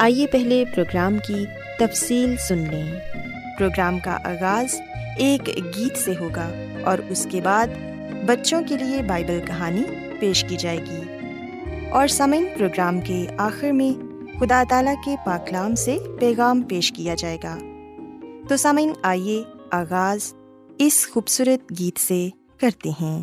[0.00, 1.44] آئیے پہلے پروگرام کی
[1.78, 3.00] تفصیل سن لیں۔
[3.58, 4.80] پروگرام کا آغاز
[5.18, 6.50] ایک گیت سے ہوگا
[6.84, 7.66] اور اس کے بعد
[8.26, 9.82] بچوں کے لیے بائبل کہانی
[10.20, 11.00] پیش کی جائے گی۔
[11.90, 13.90] اور سمن پروگرام کے آخر میں
[14.40, 17.58] خدا تعالیٰ کے پاکلام سے پیغام پیش کیا جائے گا۔
[18.48, 20.34] تو سامعین آئیے آغاز
[20.78, 22.28] اس خوبصورت گیت سے
[22.60, 23.22] کرتے ہیں۔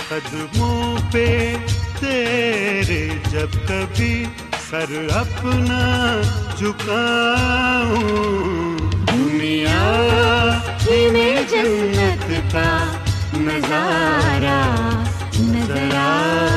[0.09, 1.27] قدموں پہ
[2.01, 4.15] تیرے جب کبھی
[4.71, 5.83] سر اپنا
[6.57, 8.03] جھکاؤں
[9.09, 9.83] دنیا
[11.13, 12.69] میں جنت کا
[13.37, 14.61] نظارہ
[15.39, 16.54] نظر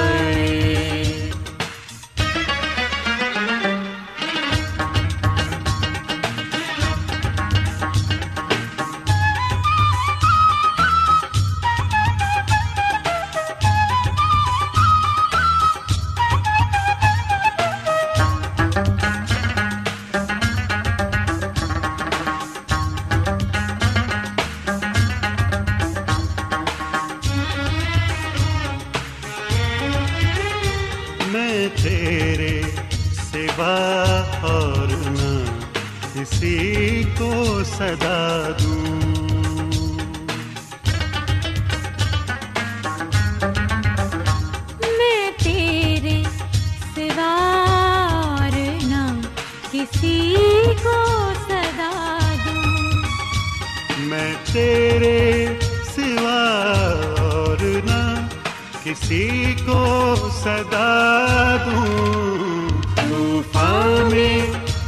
[59.37, 64.41] کسی کو صدا دوں۔ طوفان میں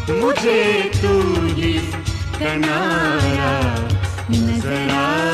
[0.09, 1.19] مجھے تو
[1.57, 1.77] ہی
[2.39, 3.53] کنارا
[4.29, 5.28] نظر آئے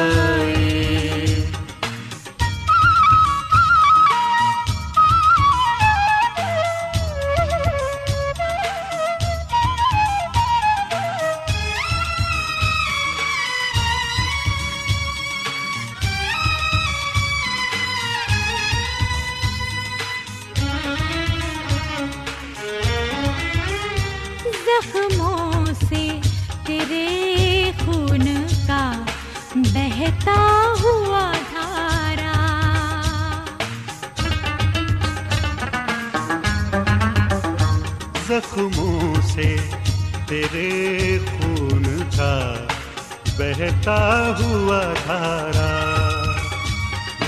[43.57, 45.67] بہتا ہوا دھارا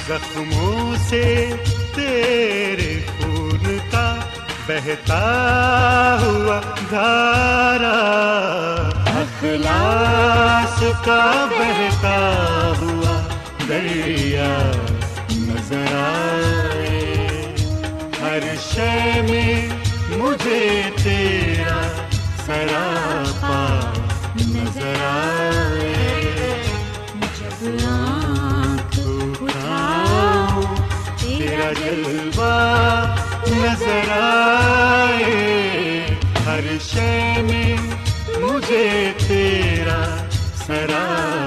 [0.08, 1.24] زخموں سے
[1.96, 4.16] تیرے خون کا
[4.68, 5.22] بہتا
[6.22, 6.60] ہوا
[6.90, 7.96] دھارا۔
[9.06, 12.18] اخلاص کا بہتا
[12.82, 13.22] ہوا
[13.70, 14.72] دریا
[15.32, 17.56] نظر آئے۔
[18.22, 19.68] ہر شے میں
[20.18, 21.82] مجھے تیرا
[22.46, 23.27] سراپا
[31.68, 33.16] تیرا جلوہ
[33.52, 36.06] نظر آئے
[36.46, 37.76] ہر شے میں
[38.40, 40.02] مجھے تیرا
[40.58, 41.47] سراپا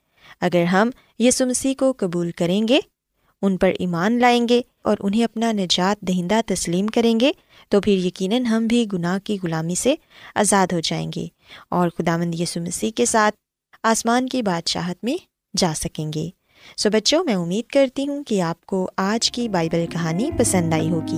[0.41, 2.79] اگر ہم یسو مسیح کو قبول کریں گے،
[3.41, 7.31] ان پر ایمان لائیں گے اور انہیں اپنا نجات دہندہ تسلیم کریں گے،
[7.69, 9.95] تو پھر یقیناً ہم بھی گناہ کی غلامی سے
[10.35, 11.27] آزاد ہو جائیں گے
[11.69, 13.35] اور خدا مند یسو مسیح کے ساتھ
[13.83, 15.17] آسمان کی بادشاہت میں
[15.57, 16.29] جا سکیں گے۔
[16.77, 20.89] سو بچوں، میں امید کرتی ہوں کہ آپ کو آج کی بائبل کہانی پسند آئی
[20.89, 21.17] ہوگی۔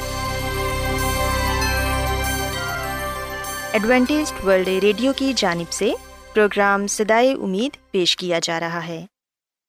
[3.71, 5.91] Adventist World Radio کی جانب سے
[6.33, 9.05] پروگرام سدائے امید پیش کیا جا رہا ہے۔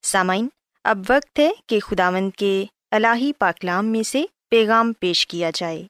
[0.02, 0.48] سامعین،
[0.84, 5.86] اب وقت ہے کہ خداوند کے الہی پاکلام میں سے پیغام پیش کیا جائے۔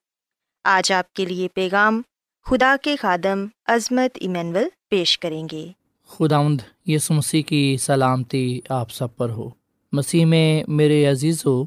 [0.64, 2.02] آج آپ کے لیے پیغام
[2.44, 5.66] خدا کے خادم عظمت ایمینول پیش کریں گے۔
[6.08, 9.50] خداوند یسو مسیح کی سلامتی آپ سب پر ہو۔
[9.92, 11.64] مسیح میں میرے عزیز ہو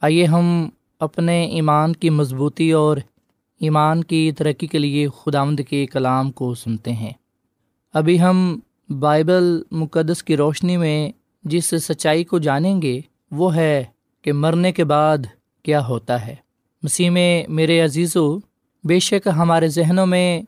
[0.00, 0.68] آئیے ہم
[1.00, 2.96] اپنے ایمان کی مضبوطی اور
[3.60, 7.12] ایمان کی ترقی کے لیے خداوند کے کلام کو سنتے ہیں۔
[7.94, 11.12] ابھی ہم بائبل مقدس کی روشنی میں
[11.44, 13.00] جس سچائی کو جانیں گے،
[13.30, 13.84] وہ ہے
[14.22, 15.18] کہ مرنے کے بعد
[15.62, 16.34] کیا ہوتا ہے۔
[16.82, 18.38] مسیح میں میرے عزیز و
[18.84, 20.42] بے شک ہمارے ذہنوں میں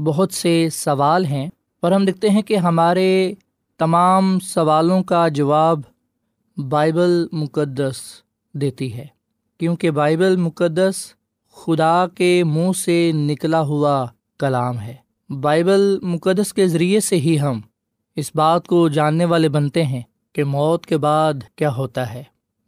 [0.00, 3.34] بہت سے سوال ہیں، پر ہم دیکھتے ہیں کہ ہمارے
[3.78, 5.80] تمام سوالوں کا جواب
[6.56, 8.00] بائبل مقدس
[8.52, 9.06] دیتی ہے۔
[9.58, 11.14] کیونکہ بائبل مقدس
[11.52, 14.06] خدا کے منہ سے نکلا ہوا
[14.38, 14.94] کلام ہے۔
[15.40, 17.60] بائبل مقدس کے ذریعے سے ہی ہم
[18.16, 22.22] اس بات کو جاننے والے بنتے ہیں کہ موت کے بعد کیا ہوتا ہے۔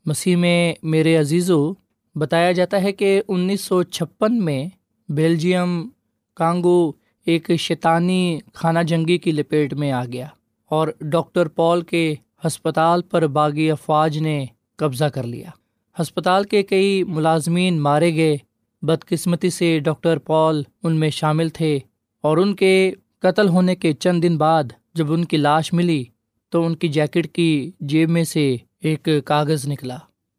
[0.06, 1.72] مسیح میں میرے عزیز و
[2.14, 4.68] بتایا جاتا ہے کہ انیس سو چھپن میں
[5.08, 5.88] بیلجیم
[6.34, 6.92] کانگو
[7.26, 10.26] ایک شیطانی خانہ جنگی کی لپیٹ میں آ گیا
[10.70, 12.14] اور ڈاکٹر پال کے
[12.46, 15.50] ہسپتال پر باغی افواج نے قبضہ کر لیا۔
[16.02, 18.36] ہسپتال کے کئی ملازمین مارے گئے
[18.84, 21.78] بدقسمتی سے ڈاکٹر پال ان میں شامل تھے
[22.20, 24.64] اور ان کے قتل ہونے کے چند دن بعد
[24.94, 26.04] جب ان کی لاش ملی
[26.48, 29.96] تو ان کی جیکٹ کی جیب میں سے ایک کاغذ نکلا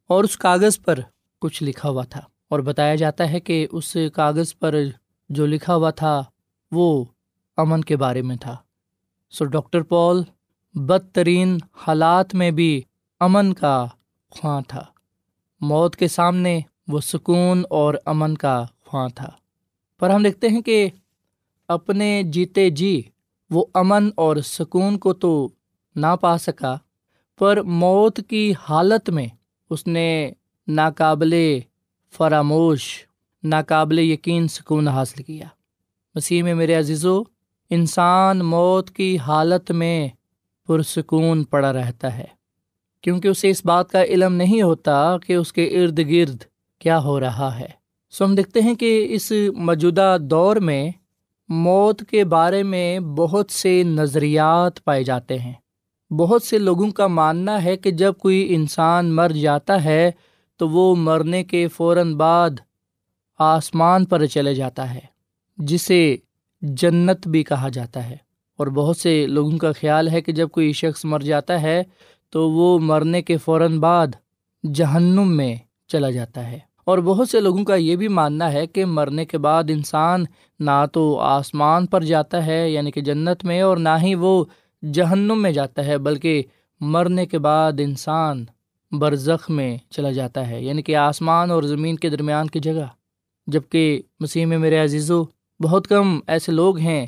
[0.08, 1.00] اور اس کاغذ پر
[1.40, 4.76] کچھ لکھا ہوا تھا اور بتایا جاتا ہے کہ اس کاغذ پر
[5.30, 6.24] جو لکھا ہوا تھا
[6.72, 7.06] وہ
[7.58, 8.56] امن کے بارے میں تھا۔
[9.32, 10.24] سو ڈاکٹر پال
[10.74, 12.82] بدترین حالات میں بھی
[13.20, 13.86] امن کا
[14.30, 14.84] خواں تھا۔
[15.62, 19.30] موت کے سامنے وہ سکون اور امن کا خواں تھا۔
[20.00, 20.90] پر ہم دیکھتے ہیں کہ
[21.68, 23.02] اپنے جیتے جی
[23.50, 25.50] وہ امن اور سکون کو تو
[25.96, 26.78] نہ پا سکا،
[27.40, 29.28] پر موت کی حالت میں
[29.70, 30.32] اس نے
[30.68, 31.60] ناقابل
[32.18, 33.06] فراموش،
[33.44, 35.48] ناقابل یقین سکون حاصل کیا۔
[36.16, 37.24] مسیح میں میرے عزیز و
[37.70, 40.08] انسان موت کی حالت میں
[40.68, 42.26] پرسکون پڑا رہتا ہے۔
[43.02, 46.44] کیونکہ اسے اس بات کا علم نہیں ہوتا کہ اس کے ارد گرد
[46.80, 47.68] کیا ہو رہا ہے۔
[48.10, 50.92] سو ہم دیکھتے ہیں کہ اس موجودہ دور میں
[51.50, 55.54] موت کے بارے میں بہت سے نظریات پائے جاتے ہیں۔
[56.14, 60.12] بہت سے لوگوں کا ماننا ہے کہ جب کوئی انسان مر جاتا ہے
[60.58, 62.50] تو وہ مرنے کے فوراً بعد
[63.40, 65.00] آسمان پر چلے جاتا ہے،
[65.58, 66.16] جسے
[66.62, 68.18] جنت بھی کہا جاتا ہے۔
[68.58, 71.84] اور بہت سے لوگوں کا خیال ہے کہ جب کوئی شخص مر جاتا ہے
[72.30, 74.08] تو وہ مرنے کے فوراً بعد
[74.74, 75.56] جہنم میں
[75.88, 79.38] چلا جاتا ہے۔ اور بہت سے لوگوں کا یہ بھی ماننا ہے کہ مرنے کے
[79.38, 80.24] بعد انسان
[80.60, 84.46] نہ تو آسمان پر جاتا ہے یعنی کہ جنت میں، اور نہ ہی وہ
[84.94, 86.44] جہنم میں جاتا ہے، بلکہ
[86.82, 88.46] مرنے کے بعد انسان
[88.92, 92.86] برزخ میں چلا جاتا ہے یعنی کہ آسمان اور زمین کے درمیان کی جگہ۔
[93.48, 95.24] جبکہ مسیح میں میرے عزیز و
[95.60, 97.06] بہت کم ایسے لوگ ہیں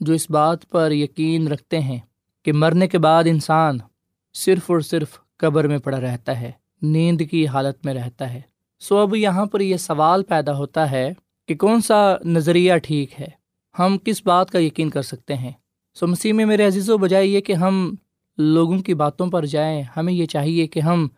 [0.00, 1.98] جو اس بات پر یقین رکھتے ہیں
[2.42, 3.78] کہ مرنے کے بعد انسان
[4.34, 6.50] صرف اور صرف قبر میں پڑا رہتا ہے۔
[6.82, 8.40] نیند کی حالت میں رہتا ہے۔
[8.80, 11.12] سو اب یہاں پر یہ سوال پیدا ہوتا ہے
[11.48, 13.28] کہ کون سا نظریہ ٹھیک ہے؟
[13.78, 15.52] ہم کس بات کا یقین کر سکتے ہیں؟
[15.94, 17.94] سو مسیح میں میرے عزیز و بجائے یہ کہ ہم
[18.38, 21.08] لوگوں کی باتوں پر جائیں، ہمیں یہ چاہیے کہ ہم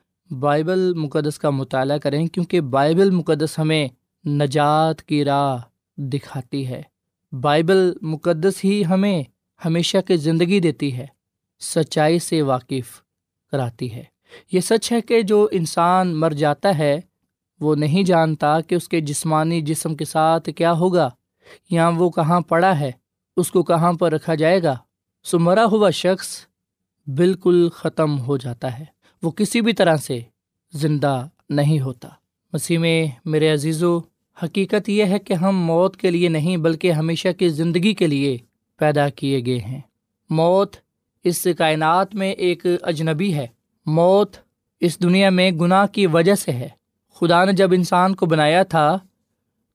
[0.41, 3.89] بائبل مقدس کا مطالعہ کریں، کیونکہ بائبل مقدس ہمیں
[4.29, 5.57] نجات کی راہ
[5.97, 6.83] دکھاتی ہے۔
[7.33, 9.23] بائبل مقدس ہی ہمیں
[9.65, 11.07] ہمیشہ کی زندگی دیتی ہے،
[11.61, 13.03] سچائی سے واقف
[13.51, 14.12] کراتی ہے۔
[14.53, 17.01] یہ سچ ہے کہ جو انسان مر جاتا ہے،
[17.61, 21.11] وہ نہیں جانتا کہ اس کے جسمانی جسم کے ساتھ کیا ہوگا
[21.71, 22.93] یا وہ کہاں پڑا ہے،
[23.37, 24.77] اس کو کہاں پر رکھا جائے گا۔
[25.25, 26.47] سو مرا ہوا شخص
[27.07, 28.85] بالکل ختم ہو جاتا ہے۔
[29.23, 30.21] وہ کسی بھی طرح سے
[30.73, 32.09] زندہ نہیں ہوتا۔
[32.53, 33.99] مسیح میں میرے عزیز و
[34.43, 38.39] حقیقت یہ ہے کہ ہم موت کے لیے نہیں، بلکہ ہمیشہ کی زندگی کے لیے
[38.79, 39.81] پیدا کیے گئے ہیں۔
[40.31, 40.77] موت
[41.25, 43.47] اس کائنات میں ایک اجنبی ہے۔
[43.87, 44.37] موت
[44.81, 46.69] اس دنیا میں گناہ کی وجہ سے ہے۔
[47.15, 48.99] خدا نے جب انسان کو بنایا تھا،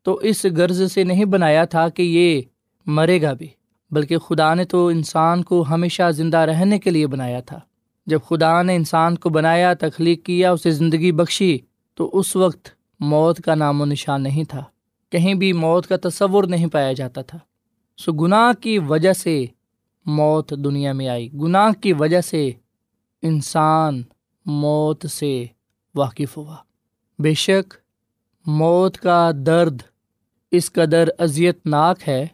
[0.04, 2.42] تو اس غرض سے نہیں بنایا تھا کہ یہ
[2.86, 3.48] مرے گا بھی،
[3.92, 7.60] بلکہ خدا نے تو انسان کو ہمیشہ زندہ رہنے کے لیے بنایا تھا۔
[8.06, 11.58] جب خدا نے انسان کو بنایا، تخلیق کیا، اسے زندگی بخشی،
[11.96, 14.64] تو اس وقت موت کا نام و نشان نہیں تھا۔
[15.12, 17.38] کہیں بھی موت کا تصور نہیں پایا جاتا تھا۔
[17.98, 19.46] سو گناہ کی وجہ سے
[20.06, 22.52] موت دنیا میں آئی۔ گناہ کی وجہ سے
[23.22, 24.04] انسان
[24.46, 25.46] موت سے
[25.96, 26.56] واقف ہوا۔
[27.20, 27.74] بے شک،
[28.46, 29.82] موت کا درد
[30.52, 32.28] اس قدر اذیت ناک ہے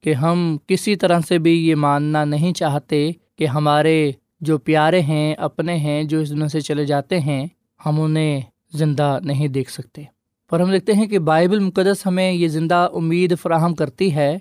[0.00, 5.34] کہ ہم کسی طرح سے بھی یہ ماننا نہیں چاہتے کہ ہمارے جو پیارے ہیں،
[5.34, 7.46] اپنے ہیں، جو اس دنیا سے چلے جاتے ہیں،
[7.86, 8.40] ہم انہیں
[8.72, 10.02] زندہ نہیں دیکھ سکتے۔
[10.50, 14.38] پر ہم دیکھتے ہیں کہ بائبل مقدس ہمیں یہ زندہ امید فراہم کرتی ہے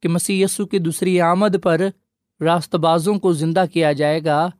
[0.00, 1.80] کہ مسی یسو کی دوسری آمد پر
[2.40, 4.50] راست بازوں کو زندہ کیا جائے گا۔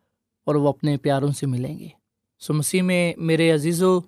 [0.44, 1.88] اور وہ اپنے پیاروں سے ملیں گے۔
[2.40, 4.00] سو مسیح میں میرے عزیز و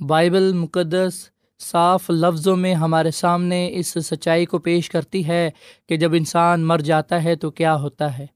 [0.00, 1.28] بائبل مقدس
[1.58, 5.50] صاف لفظوں میں ہمارے سامنے اس سچائی کو پیش کرتی ہے
[5.88, 8.26] کہ جب انسان مر جاتا ہے تو کیا ہوتا ہے۔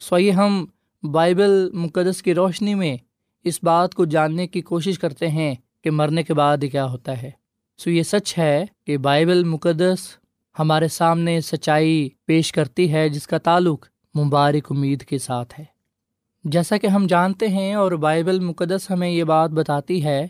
[0.00, 0.66] سو یہ ہم
[1.02, 2.96] بائبل مقدس کی روشنی میں
[3.44, 7.30] اس بات کو جاننے کی کوشش کرتے ہیں کہ مرنے کے بعد کیا ہوتا ہے۔
[7.78, 9.98] سو یہ سچ ہے کہ بائبل مقدس
[10.58, 13.86] ہمارے سامنے سچائی پیش کرتی ہے، جس کا تعلق
[14.18, 15.79] مبارک امید کے ساتھ ہے۔
[16.44, 20.28] جیسا کہ ہم جانتے ہیں اور بائبل مقدس ہمیں یہ بات بتاتی ہے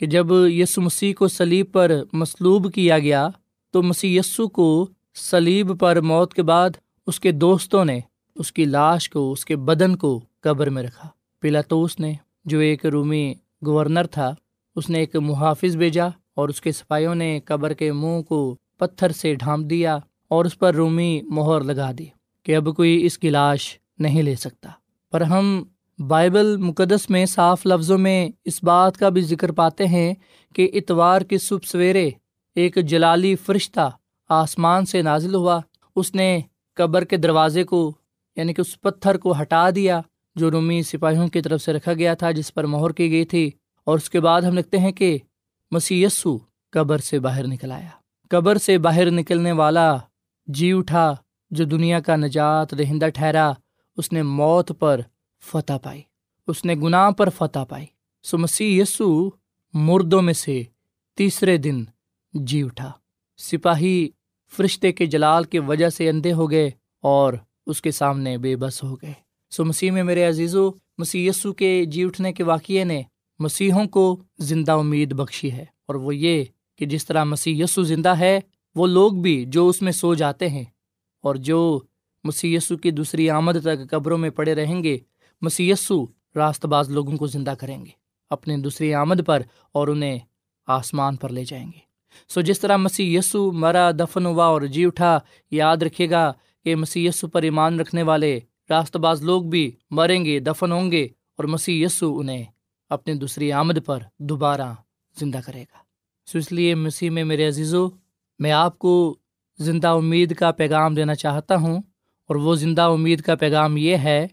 [0.00, 3.28] کہ جب یسو مسیح کو سلیب پر مصلوب کیا گیا،
[3.70, 6.70] تو مسیح یسو کو سلیب پر موت کے بعد
[7.06, 8.00] اس کے دوستوں نے
[8.34, 11.08] اس کی لاش کو، اس کے بدن کو قبر میں رکھا۔
[11.40, 12.12] پلاطوس نے،
[12.44, 13.34] جو ایک رومی
[13.66, 14.34] گورنر تھا،
[14.76, 19.12] اس نے ایک محافظ بھیجا اور اس کے سپاہیوں نے قبر کے منہ کو پتھر
[19.12, 19.98] سے ڈھانپ دیا
[20.28, 22.06] اور اس پر رومی مہر لگا دی
[22.42, 24.68] کہ اب کوئی اس کی لاش نہیں لے سکتا۔
[25.12, 25.64] پر ہم
[25.98, 30.14] بائبل مقدس میں صاف لفظوں میں اس بات کا بھی ذکر پاتے ہیں
[30.54, 32.10] کہ اتوار کی صبح سویرے
[32.54, 33.90] ایک جلالی فرشتہ
[34.28, 35.60] آسمان سے نازل ہوا۔
[35.96, 36.40] اس نے
[36.74, 37.92] قبر کے دروازے کو
[38.36, 40.00] یعنی کہ اس پتھر کو ہٹا دیا
[40.36, 43.50] جو رومی سپاہیوں کی طرف سے رکھا گیا تھا، جس پر مہر کی گئی تھی۔
[43.84, 45.18] اور اس کے بعد ہم لکھتے ہیں کہ
[45.70, 46.04] مسی
[46.70, 47.88] قبر سے باہر نکل آیا۔
[48.28, 49.96] قبر سے باہر نکلنے والا
[50.46, 51.14] جی اٹھا
[51.50, 53.52] جو دنیا کا نجات دہندہ ٹھہرا۔
[53.96, 55.00] اس نے موت پر
[55.44, 56.02] فتح پائی۔
[56.46, 57.86] اس نے گناہ پر فتح پائی۔
[58.22, 59.30] سو مسیح یسو
[59.72, 60.62] مردوں میں سے
[61.16, 61.84] تیسرے دن
[62.32, 62.92] جی اٹھا۔
[63.36, 64.08] سپاہی
[64.56, 66.70] فرشتے کے جلال کی وجہ سے اندھے ہو گئے
[67.02, 67.32] اور
[67.66, 69.12] اس کے سامنے بے بس ہو گئے۔
[69.50, 73.02] سو مسیح میں میرے عزیز و مسیح یسو کے جی اٹھنے کے واقعے نے
[73.38, 76.44] مسیحوں کو زندہ امید بخشی ہے۔ اور وہ یہ
[76.76, 78.40] کہ جس طرح مسیح یسو زندہ ہے،
[78.74, 80.64] وہ لوگ بھی جو اس میں سو جاتے ہیں
[81.22, 81.80] اور جو
[82.24, 84.98] مسی کی دوسری آمد تک قبروں میں پڑے رہیں گے
[85.40, 85.72] مسی
[86.36, 87.90] راست باز لوگوں کو زندہ کریں گے۔
[88.30, 90.18] اپنی دوسری آمد پر اور انہیں
[90.66, 91.78] آسمان پر لے جائیں گے۔
[92.28, 95.18] سو جس طرح مسیح یسو مرا، دفن ہوا اور جی اٹھا،
[95.50, 96.32] یاد رکھے گا
[96.64, 101.04] کہ مسی پر ایمان رکھنے والے راست باز لوگ بھی مریں گے، دفن ہوں گے
[101.04, 102.44] اور مسیح یسو انہیں
[102.90, 104.74] اپنی دوسری آمد پر دوبارہ
[105.20, 105.76] زندہ کرے گا۔
[106.26, 107.88] سو اس لیے مسیح میں میرے عزیزو،
[108.38, 109.16] میں آپ کو
[109.58, 111.82] زندہ امید کا پیغام دینا چاہتا ہوں۔
[112.28, 114.26] اور وہ زندہ امید کا پیغام یہ ہے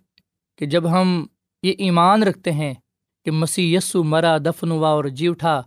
[0.56, 1.26] کہ جب ہم
[1.64, 2.74] یہ ایمان رکھتے ہیں
[3.26, 5.62] کہ مسیح یسو مرا، دفن ہوا اور جی اٹھا،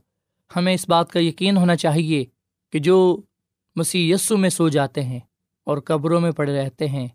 [0.57, 2.25] ہمیں اس بات کا یقین ہونا چاہیے
[2.73, 3.23] کہ جو
[3.77, 5.21] مسیح یسو میں سو جاتے ہیں
[5.67, 7.09] اور قبروں میں پڑے رہتے ہیں،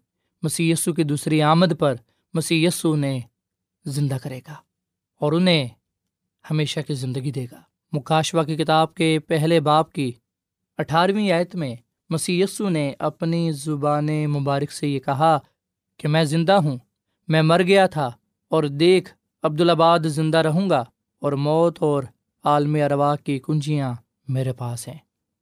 [0.44, 1.96] مسیح یسو کی دوسری آمد پر
[2.34, 3.20] مسیح یسو انہیں
[3.86, 4.56] زندہ کرے گا
[5.22, 5.68] اور انہیں
[6.52, 10.12] ہمیشہ کی زندگی دے گا۔ مکاشوا کی کتاب کے پہلے باپ کی
[10.78, 11.76] اٹھارہویں آیت میں
[12.10, 15.38] مسی نے اپنی زبان مبارک سے یہ کہا
[15.98, 16.78] کہ میں زندہ ہوں،
[17.28, 18.12] میں مر گیا تھا
[18.50, 20.84] اور دیکھ، عبدالآباد زندہ رہوں گا
[21.22, 22.04] اور موت اور
[22.44, 23.94] عالم اروا کی کنجیاں
[24.28, 24.98] میرے پاس ہیں۔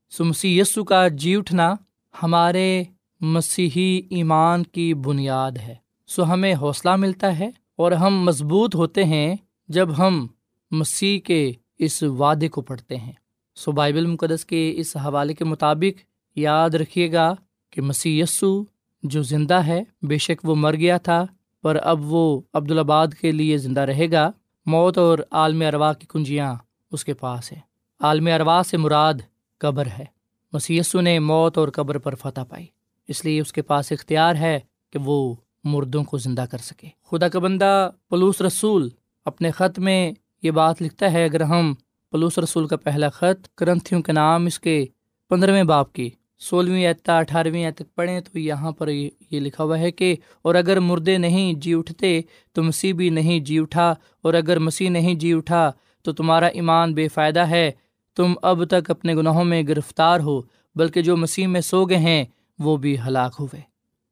[0.09, 1.75] سو مسی یسو کا جی اٹھنا
[2.23, 2.83] ہمارے
[3.21, 5.75] مسیحی ایمان کی بنیاد ہے۔
[6.07, 9.35] سو ہمیں حوصلہ ملتا ہے اور ہم مضبوط ہوتے ہیں
[9.67, 10.27] جب ہم
[10.71, 13.11] مسیح کے اس وعدے کو پڑھتے ہیں۔
[13.55, 17.35] سو بائبل مقدس کے اس حوالے کے مطابق یاد رکھیے گا
[17.69, 18.63] کہ مسیح یسو
[19.03, 21.25] جو زندہ ہے، بے شک وہ مر گیا تھا،
[21.61, 24.31] پر اب وہ عبدالآباد کے لیے زندہ رہے گا۔
[24.65, 26.55] موت اور عالم اروا کی کنجیاں
[26.91, 27.59] اس کے پاس ہیں۔
[27.99, 29.13] عالم اروا سے مراد
[29.57, 30.05] قبر ہے۔
[30.53, 32.65] مسی نے موت اور قبر پر فتح پائی۔
[33.07, 37.27] اس لیے اس کے پاس اختیار ہے کہ وہ مردوں کو زندہ کر سکے۔ خدا
[37.27, 38.89] کا بندہ پلوس رسول
[39.25, 40.11] اپنے خط میں
[40.43, 41.73] یہ بات لکھتا ہے، اگر ہم
[42.11, 44.85] پلوس رسول کا پہلا خط کرنتھیوں کے نام اس کے
[45.29, 49.91] پندرہویں باپ کی سولہویں اعتا اٹھارہویں تک پڑھیں تو یہاں پر یہ لکھا ہوا ہے
[49.91, 52.21] کہ اور اگر مردے نہیں جی اٹھتے
[52.53, 55.71] تو مسیح بھی نہیں جی اٹھا اور اگر مسیح نہیں جی اٹھا
[56.05, 57.71] تو تمہارا ایمان بے فائدہ ہے۔
[58.17, 60.41] تم اب تک اپنے گناہوں میں گرفتار ہو،
[60.75, 62.23] بلکہ جو مسیح میں سو گئے ہیں
[62.59, 63.61] وہ بھی ہلاک ہوئے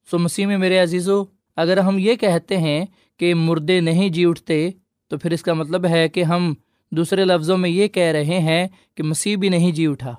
[0.08, 1.22] سو مسیح میں میرے عزیزو،
[1.56, 2.84] اگر ہم یہ کہتے ہیں
[3.20, 4.70] کہ مردے نہیں جی اٹھتے
[5.10, 6.52] تو پھر اس کا مطلب ہے کہ ہم
[6.92, 10.14] دوسرے لفظوں میں یہ کہہ رہے ہیں کہ مسیح بھی نہیں جی اٹھا۔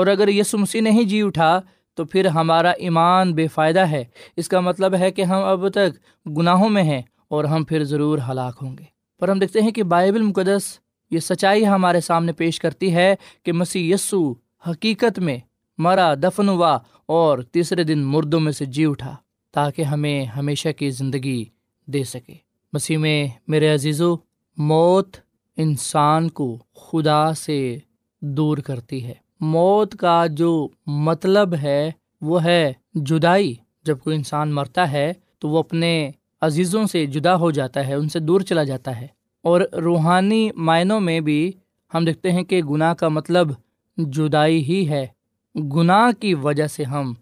[0.00, 1.60] اور اگر یسو مسیح نہیں جی اٹھا،
[1.94, 4.04] تو پھر ہمارا ایمان بے فائدہ ہے۔
[4.36, 8.18] اس کا مطلب ہے کہ ہم اب تک گناہوں میں ہیں اور ہم پھر ضرور
[8.30, 8.84] ہلاک ہوں گے۔
[9.20, 10.78] پر ہم دیکھتے ہیں کہ بائبل مقدس
[11.10, 14.34] یہ سچائی ہمارے سامنے پیش کرتی ہے کہ مسیح یسو
[14.70, 15.38] حقیقت میں
[15.78, 19.16] مرا، دفن ہوا اور تیسرے دن مردوں میں سے جی اٹھا
[19.52, 21.44] تاکہ ہمیں ہمیشہ کی زندگی
[21.86, 22.34] دے سکے۔
[22.72, 24.16] مسیح میں میرے عزیزو،
[24.56, 25.16] موت
[25.56, 27.78] انسان کو خدا سے
[28.20, 34.92] دور کرتی ہے۔ موت کا جو مطلب ہے، وہ ہے جدائی۔ جب کوئی انسان مرتا
[34.92, 39.00] ہے، تو وہ اپنے عزیزوں سے جدا ہو جاتا ہے، ان سے دور چلا جاتا
[39.00, 39.06] ہے۔
[39.42, 41.52] اور روحانی معنوں میں بھی
[41.94, 43.48] ہم دیکھتے ہیں کہ گناہ کا مطلب
[43.96, 45.06] جدائی ہی ہے۔
[45.54, 47.14] گناہ کی وجہ سے ہم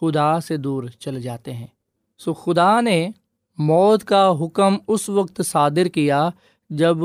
[0.00, 1.66] خدا سے دور چلے جاتے ہیں۔
[2.18, 3.08] سو خدا نے
[3.58, 6.28] موت کا حکم اس وقت صادر کیا
[6.70, 6.96] جب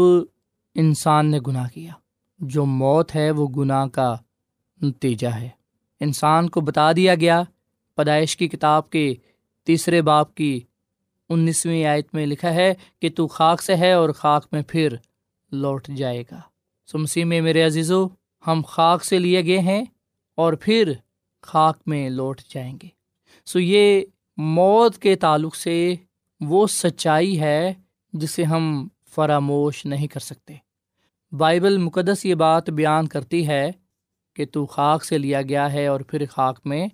[0.76, 1.92] انسان نے گناہ کیا۔
[2.40, 4.16] جو موت ہے، وہ گناہ کا
[4.82, 5.50] نتیجہ ہے۔
[6.00, 7.44] انسان کو بتا دیا گیا،
[7.96, 9.16] پیدائش کی کتاب کے
[9.64, 10.60] تیسرے باپ کی
[11.30, 14.96] انیسویں آیت میں لکھا ہے کہ تو خاک سے ہے اور خاک میں پھر
[15.52, 16.40] لوٹ جائے گا۔
[16.92, 18.08] سمسی میں میرے عزیزو،
[18.48, 19.86] ہم خاک سے لیے گئے ہیں
[20.36, 20.94] اور پھر
[21.42, 22.88] خاک میں لوٹ جائیں گے۔
[23.46, 24.02] سو یہ
[24.38, 25.96] موت کے تعلق سے
[26.42, 27.74] وہ سچائی ہے
[28.14, 30.56] جسے ہم فراموش نہیں کر سکتے۔
[31.32, 33.72] بائبل مقدس یہ بات بیان کرتی ہے
[34.40, 36.88] کہ تو خاک سے لیا گیا ہے اور پھر خاک میں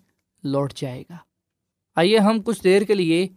[0.44, 1.16] لوٹ جائے گا۔
[1.98, 3.28] آئیے ہم کچھ دیر کے لیے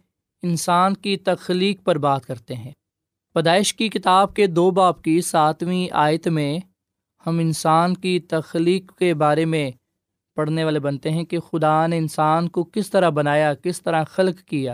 [0.43, 2.71] انسان کی تخلیق پر بات کرتے ہیں۔
[3.35, 6.59] پیدائش کی کتاب کے دو باپ کی ساتویں آیت میں
[7.25, 9.69] ہم انسان کی تخلیق کے بارے میں
[10.37, 14.47] پڑھنے والے بنتے ہیں کہ خدا نے انسان کو کس طرح بنایا، کس طرح خلق
[14.47, 14.73] کیا۔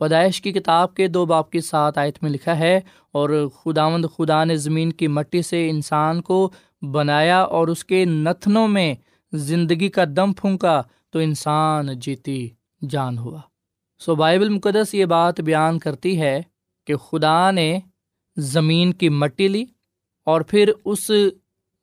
[0.00, 2.80] پیدائش کی کتاب کے دو باپ کی سات آیت میں لکھا ہے،
[3.12, 6.50] اور خداوند خدا نے زمین کی مٹی سے انسان کو
[6.92, 8.94] بنایا اور اس کے نتنوں میں
[9.32, 12.50] زندگی کا دم پھونکا تو انسان جیتی
[12.88, 13.40] جان ہوا۔
[13.98, 16.42] سو بائبل مقدس یہ بات بیان کرتی ہے
[16.86, 17.80] کہ خدا نے
[18.36, 19.64] زمین کی مٹی لی
[20.24, 21.10] اور پھر اس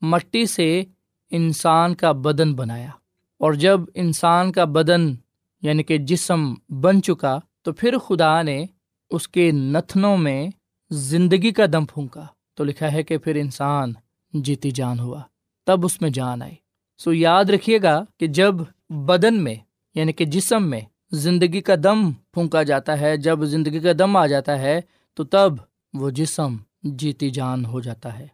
[0.02, 0.84] مٹی سے
[1.32, 2.90] انسان کا بدن بنایا۔
[3.38, 5.14] اور جب انسان کا بدن
[5.62, 8.66] یعنی کہ جسم بن چکا تو پھر خدا نے
[9.10, 10.48] اس کے نتنوں میں
[10.90, 13.94] زندگی کا دم پھونکا۔ تو لکھا ہے کہ پھر انسان
[14.34, 15.22] جیتی جان ہوا۔
[15.66, 16.56] تب اس میں جان آئی۔
[16.98, 18.56] سو یاد رکھیے گا کہ جب
[18.90, 19.56] بدن میں
[19.96, 24.28] یعنی کہ جسم میں، زندگی کا دم پھونکا جاتا ہے، جب زندگی کا دم آ
[24.28, 24.82] جاتا ہے،
[25.14, 25.54] تو تب
[25.94, 28.28] وہ جسم جیتی جان ہو جاتا ہے۔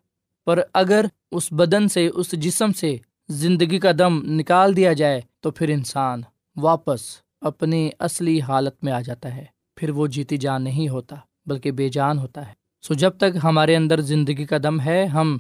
[0.46, 2.98] پر اگر اس بدن سے، اس جسم سے
[3.30, 6.22] زندگی کا دم نکال دیا جائے، تو پھر انسان
[6.56, 7.02] واپس
[7.42, 11.90] اپنی اصلی حالت میں آ جاتا ہے۔ پھر وہ جیتی جان نہیں ہوتا، بلکہ بے
[11.90, 15.38] جان ہوتا ہے۔ سو جب تک ہمارے اندر زندگی کا دم ہے، ہم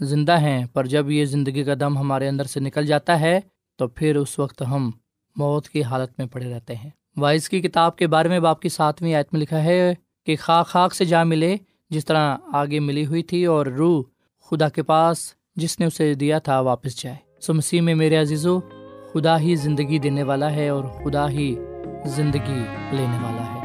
[0.00, 3.40] زندہ ہیں، پر جب یہ زندگی کا دم ہمارے اندر سے نکل جاتا ہے،
[3.76, 4.90] تو پھر اس وقت ہم
[5.36, 8.68] موت کی حالت میں پڑے رہتے ہیں۔ وائس کی کتاب کے بارے میں باپ کی
[8.68, 9.94] ساتویں آیت میں لکھا ہے
[10.26, 11.56] کہ خاک خاک سے جا ملے،
[11.90, 14.02] جس طرح آگے ملی ہوئی تھی، اور روح
[14.50, 18.60] خدا کے پاس، جس نے اسے دیا تھا، واپس جائے۔ سو مسیح میں میرے عزیزو،
[19.12, 21.54] خدا ہی زندگی دینے والا ہے، اور خدا ہی
[22.06, 23.64] زندگی لینے والا ہے۔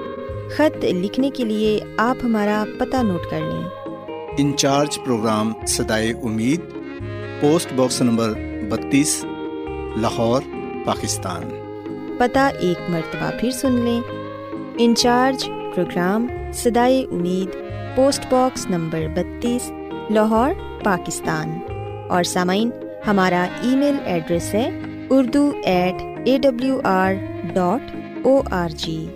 [0.55, 3.69] خط لکھنے کے لیے آپ ہمارا پتہ نوٹ کر لیں۔
[4.37, 6.59] انچارج پروگرام سدائے امید
[7.41, 8.33] پوسٹ باکس نمبر
[8.69, 9.25] بتیس
[9.97, 10.41] لاہور
[10.85, 11.41] پاکستان۔
[12.17, 14.01] پتہ ایک مرتبہ پھر سن لیں۔
[14.77, 17.47] انچارج پروگرام سدائے امید
[17.95, 19.71] پوسٹ باکس نمبر بتیس
[20.09, 20.51] لاہور
[20.83, 21.59] پاکستان۔
[22.09, 22.69] اور سامعین
[23.07, 27.13] ہمارا ای میل ایڈریس ہے Urdu at A W R
[27.53, 29.07] dot O R G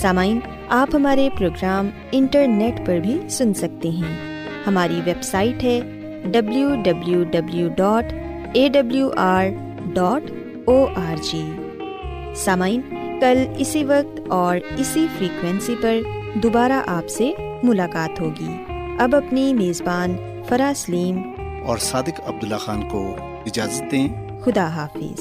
[0.00, 5.80] سامعین آپ ہمارے پروگرام انٹرنیٹ پر بھی سن سکتے ہیں۔ ہماری ویب سائٹ ہے
[6.24, 8.12] W W W dot
[8.52, 9.46] A W R
[9.92, 10.30] dot
[10.64, 11.42] O R G
[12.36, 12.80] سامعین
[13.20, 15.98] کل اسی وقت اور اسی فریکوینسی پر
[16.34, 17.32] دوبارہ آپ سے
[17.62, 18.64] ملاقات ہوگی۔
[18.98, 20.16] اب اپنی میزبان
[20.48, 21.22] فرا سلیم
[21.66, 24.08] اور صادق عبداللہ خان کو اجازت دیں۔
[24.44, 25.20] خدا حافظ۔